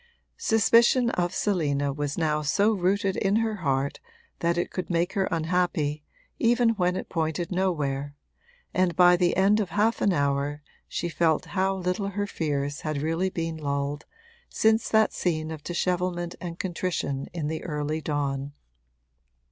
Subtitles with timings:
[0.39, 3.99] Suspicion of Selina was now so rooted in her heart
[4.39, 6.01] that it could make her unhappy
[6.39, 8.15] even when it pointed nowhere,
[8.73, 12.99] and by the end of half an hour she felt how little her fears had
[13.03, 14.07] really been lulled
[14.49, 18.53] since that scene of dishevelment and contrition in the early dawn.